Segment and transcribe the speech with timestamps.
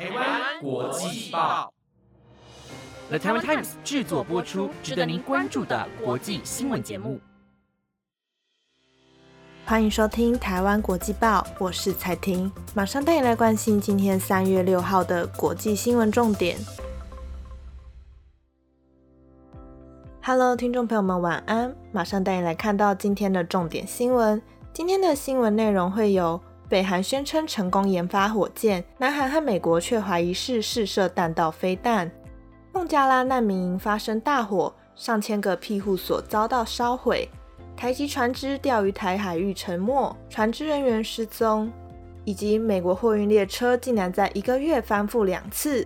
[0.00, 1.70] 台湾国际报
[3.10, 7.20] ，The Taiwan Times 制作播出，值得您关注的国际新闻节目。
[9.66, 16.56] 欢迎收听台湾国际报，我是彩婷，马上带你来关心今天三月六号的国际新闻重点。
[20.22, 21.76] Hello，听众朋友们，晚安！
[21.92, 24.40] 马上带你来看到今天的重点新闻。
[24.72, 26.40] 今天的新闻内容会有：
[26.70, 32.08] 北韩宣称成功研发火箭，南韩和美国却怀疑是试射弹道飞弹；
[32.72, 37.28] 孟加拉难民营发生大火，上千个庇护所遭到烧毁；
[37.76, 41.68] 台籍船只钓鱼台海域沉没，船只人员失踪；
[42.24, 45.84] 以及美国货运列车竟然在一个月翻覆两次。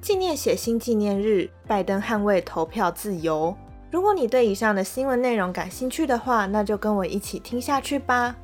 [0.00, 3.56] 纪念血腥纪念日，拜登捍卫投票自由。
[3.88, 8.34] 如果你对以上的新闻内容感兴趣的话，那就跟我一起听下去吧。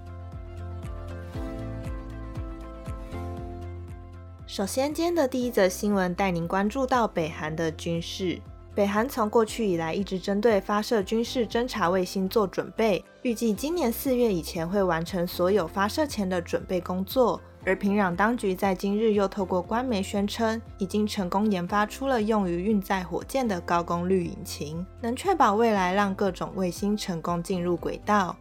[4.61, 8.39] 首先，今天的第一则新闻带您关注到北韩的军事。
[8.75, 17.41] 北韩从过去以来一直针对发射军事侦察卫星做准备，预计今年四月以前会完成所有发射前的准备工作。
[17.65, 28.37] 而平壤当局在今日又透过官媒宣称，已经成功研发出了用于运载火箭的高功率引擎，能确保未来让各种卫星成功进入轨道。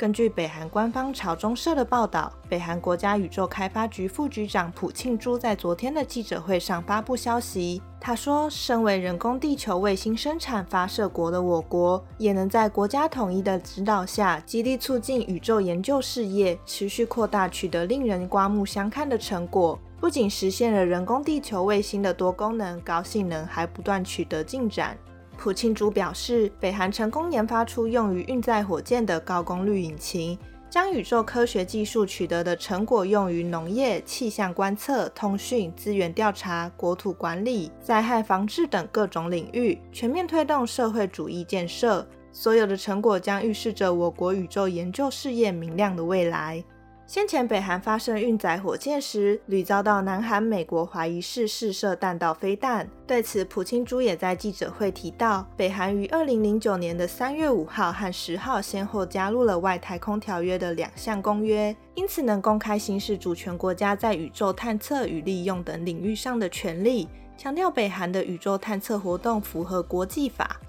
[0.00, 7.82] 根据北韩官方朝中社的报道，北韩国家宇宙开发局副局长朴庆珠在昨天的记者会上发布消息。
[8.00, 19.78] 他说：“身为人工地球卫星生产发射国的我国，也能在国家统一的指导下，极力促进宇宙研究事业，持续扩大，取得令人刮目相看的成果。
[20.00, 24.96] 不仅实现了人工地球卫星的多功能、高性能，还不断取得进展。”
[25.40, 30.38] 普庆珠表示，北韩成功研发出用于运载火箭的高功率引擎，
[30.68, 42.06] 将宇宙科学技术取得的成果用于农业、气象观测、通讯、资源调查、国土管理、灾害防治等各种领域，全面推动社会主义建设。
[42.32, 46.62] 所有的成果将预示着我国宇宙研究事业明亮的未来。
[47.10, 52.88] 先前北韩发射运载火箭时，屡遭到南韩、美国怀疑是试射弹道飞弹。
[53.04, 70.60] 对此，朴庆珠也在记者会提到，北韩于二零零九年的三月五号和十号先后加入了外太空条约的两项公约，因此能公开行使主权国家在宇宙探测与利用等领域上的权利，强调北韩的宇宙探测活动符合国际法。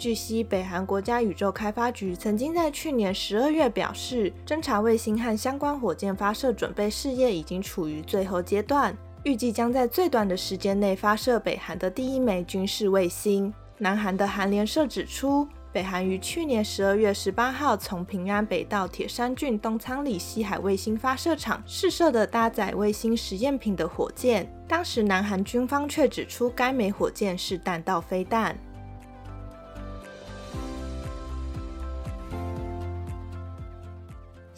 [0.00, 13.52] 据悉，北韩国家宇宙开发局曾经在去年十二月表示，侦察卫星和相关火箭发射准备事业已经处于最后阶段，预计将在最短的时间内发射北韩的第一枚军事卫星。
[13.76, 28.58] 南韩的韩联社指出，北韩于去年十二月十八号从平安北道铁山郡东仓里西海卫星发射场试射的搭载卫星实验品的火箭，当时南韩军方却指出该枚火箭是弹道飞弹。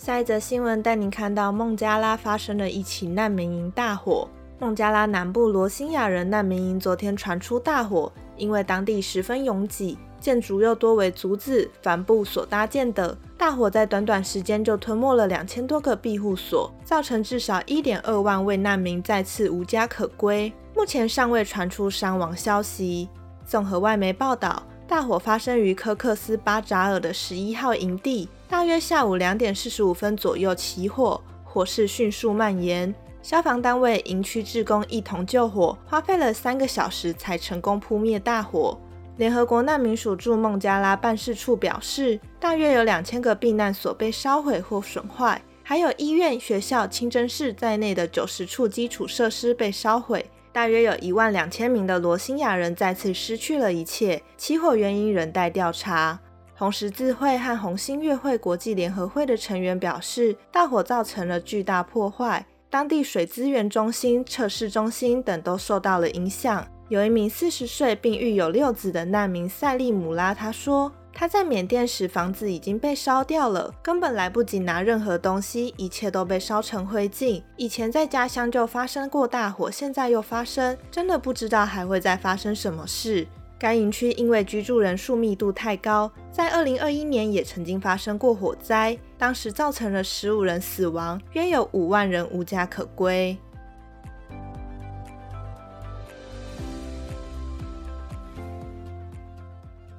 [0.05, 4.29] 下一则新闻带您看到孟加拉发生了一起难民营大火。
[4.59, 20.53] 孟加拉南部罗兴亚人难民营昨天传出大火，因为当地十分拥挤，建筑又多为竹子、帆布所搭建的，大火在短短时间就吞没了两千多个庇护所，造成至少一点二万位难民再次无家可归。
[20.75, 23.09] 目前尚未传出伤亡消息。
[23.47, 24.65] 综合外媒报道。
[24.87, 32.95] 大火发生于科克斯巴扎尔的十一号营地，大约下午两点四十五分左右起火，火势迅速蔓延。
[33.23, 38.79] 消防单位、营区职工一同救火，花费了三个小时才成功扑灭大火。
[39.17, 50.29] 联合国难民署驻孟加拉办事处表示，大约有两千个避难所被烧毁或损坏，还有医院、学校、清真寺在内的九十处基础设施被烧毁。
[50.53, 56.21] 大约有一万两千名的罗兴亚人再次失去了一切，起火原因仍待调查。
[56.55, 66.65] 红十字会和红星月会国际联合会的成员表示，大火造成了巨大破坏，当地水资源中心、测试中心等都受到了影响。
[66.89, 70.93] 有一名四十岁并育有六子的难民塞利姆拉，他说。
[71.15, 77.43] 他在缅甸时，房子已经被烧掉了，根本来不及拿任何东西，一切都被烧成灰烬。
[77.57, 83.27] 以前在家乡就发生过大火，现在又发生，真的不知道还会再发生什么事。
[83.59, 93.39] 该营区因为居住人数密度太高，在二零二一年也曾经发生过火灾，当时造成了十五人死亡，约有五万人无家可归。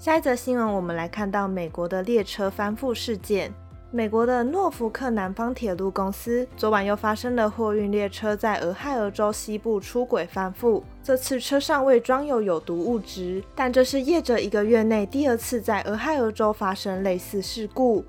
[0.03, 3.49] 下一则新闻，我们来看到美国的列车翻覆事件。
[3.89, 18.03] 美国的诺福克南方铁路公司昨晚又发生了货运列车在俄亥俄州西部出轨翻覆，这次车上未装有有毒物质，但这是业者一个月内第二次在俄亥俄州发生类似事故。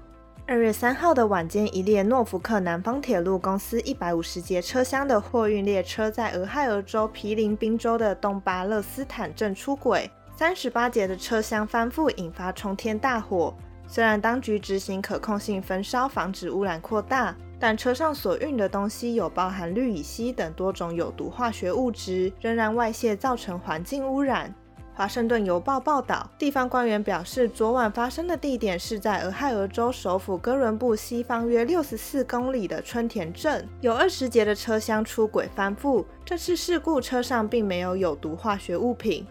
[0.49, 13.55] 二月三号的晚间，一列诺福克南方铁路公司一百五十节车厢的货运列车在俄亥俄州毗邻宾州的东巴勒斯坦镇出轨，三十八节的车厢翻覆，引发冲天大火。
[13.87, 24.53] 虽然当局执行可控性焚烧，防止污染扩大，但车上所运的东西有包含氯乙烯等多种有毒化学物质，仍然外泄，造成环境污染。
[24.93, 36.05] 华盛顿邮报报道，地方官员表示，昨晚发生的地点是在俄亥俄州首府哥伦布西方约六十四公里的春田镇，有二十节的车厢出轨翻覆。
[36.25, 39.27] 这次事故车上并没有有毒化学物品。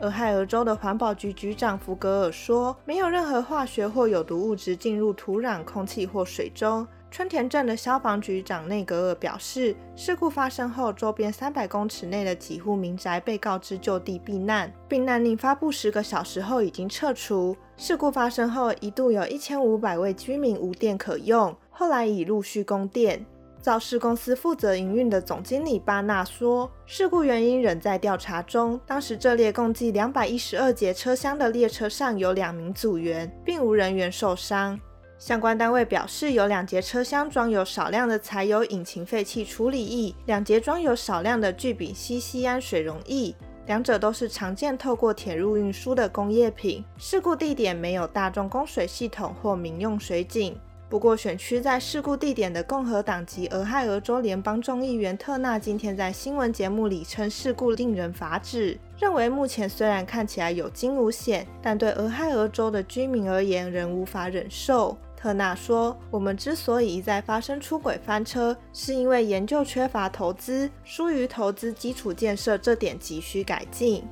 [0.00, 17.56] 俄亥俄州的环保局局长福格尔说：“没有任何化学或有毒物质进入土壤、空气或水中。”春田镇的消防局长内格尔表示，事故发生后，周边三百公尺内的几户民宅被告知就地避难，避难令发布十个小时后已经撤除。
[17.76, 23.24] 事故发生后，一度有一千五百位居民无电可用，后来已陆续供电。
[23.64, 28.78] 肇事公司负责营运的总经理巴纳说：“事故原因仍在调查中。
[28.84, 34.78] 当时这列共计两百一十二节车厢的列车上有两名组员，并无人员受伤。
[35.16, 43.34] 相关单位表示，有两节车厢装有少量的柴油引擎废气处理液，两节装有少量的聚丙烯酰胺水溶液，
[43.64, 46.84] 两者都是常见透过铁路运输的工业品。
[46.98, 50.54] 事故地点没有大众供水系统或民用水井。”
[50.88, 64.96] 不过，选区在事故地点的共和党籍俄亥俄州联邦众议员特纳今天在新闻节目里称，事故令人发指，认为目前虽然看起来有惊无险，但对俄亥俄州的居民而言仍无法忍受。
[65.16, 74.04] 特纳说：“我们之所以一再发生出轨翻车，是因为研究缺乏投资，疏于投资基础建设，这点急需改进。”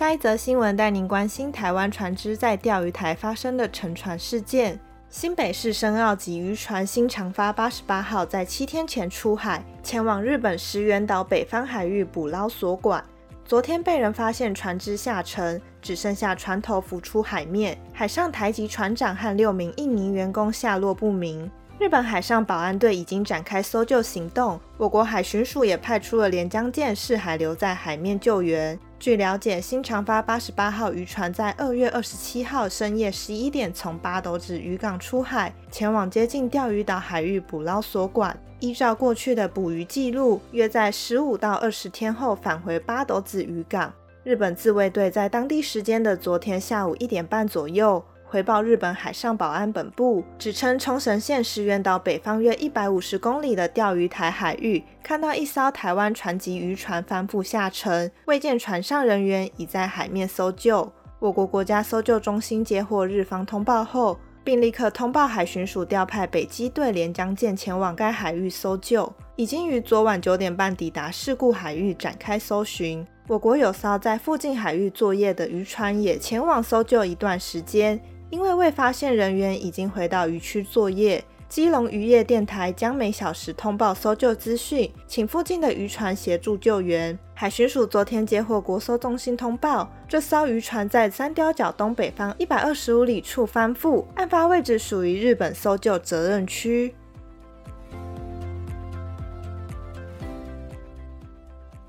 [0.00, 4.80] 下一则新闻带您关心台湾船只在钓鱼台发生的沉船事件。
[5.10, 13.04] 新北市深澳级渔船新长发八十八号在七天前出海，前往日本石垣岛北方海域捕捞所管。
[13.44, 21.50] 昨天被人发现船只下沉，只剩下船头浮出海面，海上台籍船长和六名印尼员工下落不明。
[21.78, 28.78] 日本海上保安队已经展开搜救行动，我国海巡署也派出了连江舰试海留在海面救援。
[29.00, 38.38] 据了解，新长发八十八号渔船在二月二十七号深夜十一点从八斗子渔港出海，前往接近钓鱼岛海域捕捞所管。
[38.58, 43.90] 依照过去的捕鱼记录，约在十五到二十天后返回八斗子渔港。
[44.22, 48.04] 日本自卫队在当地时间的昨天下午一点半左右。
[48.30, 60.92] 回报日本海上保安本部，指称冲绳县石垣岛北方约一百五十公里的钓鱼台海域，看到一艘台湾船籍渔船翻覆下沉，未见船上人员，已在海面搜救。
[61.18, 73.04] 我国国家搜救中心接获日方通报后，并立刻通报海巡署调派北基队连江舰前往该海域搜救，已经于昨晚九点半抵达事故海域展开搜寻。
[73.26, 78.00] 我国有艘在附近海域作业的渔船也前往搜救一段时间。
[78.30, 87.18] 因为未发现人员已经回到渔区作业，基隆渔业电台将每小时通报搜救资讯，请附近的渔船协助救援。
[87.34, 96.94] 海巡署昨天接获国搜中心通报，这艘渔船在三雕角东北方一百二十五里处翻覆，案发位置属于日本搜救责任区。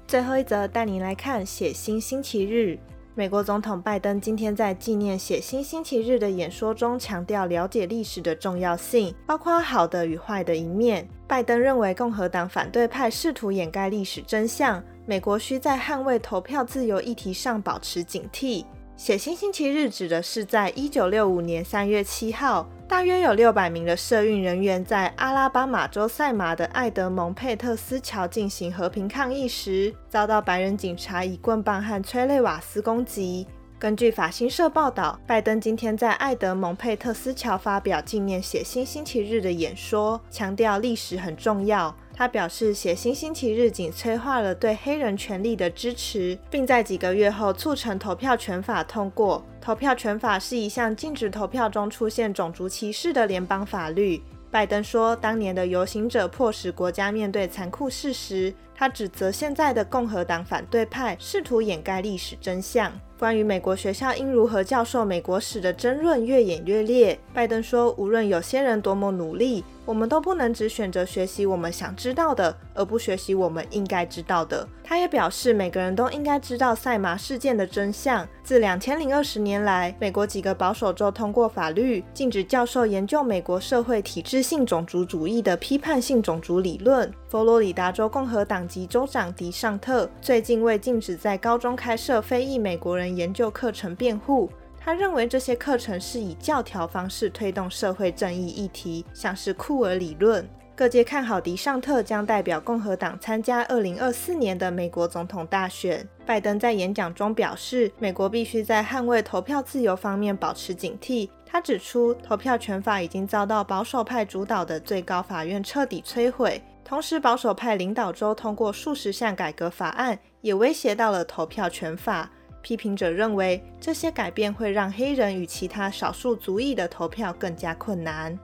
[0.07, 2.79] 最后一则带您来看血腥星期日。
[3.13, 11.05] 美国总统拜登今天在纪念血腥星期日的演说中强调了解历史的重要性，包括好的与坏的一面。
[11.27, 18.63] 拜登认为共和党反对派试图掩盖历史真相，美国需在捍卫投票自由议题上保持警惕。
[18.95, 22.65] 血腥星期日指的是在一九六五年三月七号。
[22.91, 33.47] 大约有六百名的社运人员在阿拉巴马州赛马的艾德蒙佩特斯桥进行和平抗议时，遭到白人警察以棍棒和催泪瓦斯攻击。
[33.79, 41.95] 根据法新社报道，拜登今天在艾德蒙佩特斯桥发表纪念血腥星期日的演说，强调历史很重要。
[42.13, 49.43] 他表示，血腥星期日仅催化了对黑人权利的支持，并在几个月后促成投票权法通过。
[49.59, 54.21] 投票权法是一项禁止投票中出现种族歧视的联邦法律。
[54.51, 58.53] 拜登说，当年的游行者迫使国家面对残酷事实。
[58.75, 62.91] 他指责现在的共和党反对派试图掩盖历史真相。
[63.21, 67.19] 关于美国学校应如何教授美国史的争论越演越烈。
[67.31, 74.67] 拜登说：“无论有些人多么努力。”我们都不能只选择学习我们想知道的，而不学习我们应该知道的。
[74.83, 78.27] 他也表示，每个人都应该知道赛马事件的真相。
[78.43, 87.11] 自两千零二十年来，美国几个保守州通过法律，禁止教授研究美国社会体制性种族主义的批判性种族理论。
[87.31, 94.51] 佛罗里达州共和党籍州长迪尚特最近为禁止在高中开设非裔美国人研究课程辩护。
[94.77, 100.45] 他认为这些课程是以教条方式推动社会正义议题，像是库尔理论。
[100.75, 106.05] 各界看好迪尚特将代表共和党参加2024年的美国总统大选。
[106.25, 111.29] 拜登在演讲中表示，美国必须在捍卫投票自由方面保持警惕。
[111.45, 122.29] 他指出，投票权法已经遭到保守派主导的最高法院彻底摧毁，同时保守派领导州通过数十项改革法案，也威胁到了投票权法。
[122.61, 128.37] 批评者认为，这些改变会让黑人与其他少数族裔的投票更加困难。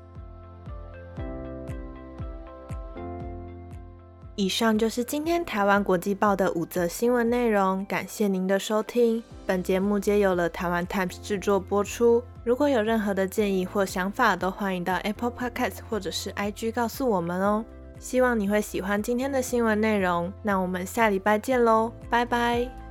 [4.38, 9.22] 以上就是今天台湾国际报的五则新闻内容，感谢您的收听。
[9.46, 12.24] 本节目皆由了台湾 Times 制作播出。
[12.46, 17.66] 如果有任何的建议或想法，都欢迎到 Apple Podcast 或者是 IG 告诉我们哦。
[18.00, 20.32] 希望你会喜欢今天的新闻内容。
[20.44, 22.87] 那我们下礼拜见喽，拜拜。